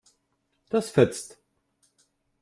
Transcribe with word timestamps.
Das 0.69 0.89
fetzt. 0.89 1.37